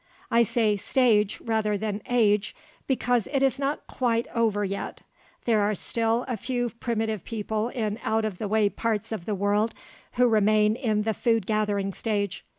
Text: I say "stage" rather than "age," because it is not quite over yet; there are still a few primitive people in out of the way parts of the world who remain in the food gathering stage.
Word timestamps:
I 0.31 0.41
say 0.41 0.77
"stage" 0.77 1.39
rather 1.41 1.77
than 1.77 2.01
"age," 2.09 2.55
because 2.87 3.27
it 3.31 3.43
is 3.43 3.59
not 3.59 3.85
quite 3.85 4.27
over 4.33 4.65
yet; 4.65 5.01
there 5.45 5.61
are 5.61 5.75
still 5.75 6.25
a 6.27 6.37
few 6.37 6.71
primitive 6.71 7.23
people 7.23 7.69
in 7.69 7.99
out 8.03 8.25
of 8.25 8.39
the 8.39 8.47
way 8.47 8.67
parts 8.67 9.11
of 9.11 9.25
the 9.25 9.35
world 9.35 9.75
who 10.13 10.27
remain 10.27 10.75
in 10.75 11.03
the 11.03 11.13
food 11.13 11.45
gathering 11.45 11.93
stage. 11.93 12.43